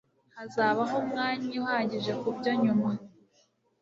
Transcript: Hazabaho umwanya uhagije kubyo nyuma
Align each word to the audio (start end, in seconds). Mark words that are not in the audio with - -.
Hazabaho 0.35 0.95
umwanya 1.03 1.47
uhagije 1.63 2.11
kubyo 2.21 2.51
nyuma 2.63 2.89